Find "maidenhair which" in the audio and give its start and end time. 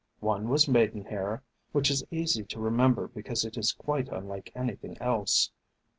0.67-1.91